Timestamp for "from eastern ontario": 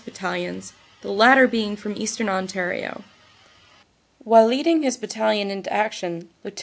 1.75-3.03